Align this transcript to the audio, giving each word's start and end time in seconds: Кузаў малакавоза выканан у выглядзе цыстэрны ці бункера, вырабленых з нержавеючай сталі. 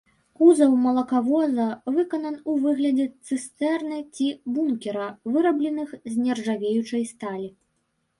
Кузаў 0.41 0.71
малакавоза 0.83 1.65
выканан 1.97 2.37
у 2.53 2.55
выглядзе 2.63 3.05
цыстэрны 3.27 3.99
ці 4.15 4.27
бункера, 4.55 5.05
вырабленых 5.37 5.89
з 6.15 6.25
нержавеючай 6.25 7.03
сталі. 7.13 7.47